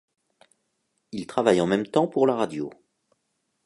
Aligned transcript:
Il 1.11 1.27
travaille 1.27 1.61
en 1.61 1.67
même 1.67 1.85
temps 1.85 2.07
pour 2.07 2.25
la 2.25 2.33
radio. 2.33 2.71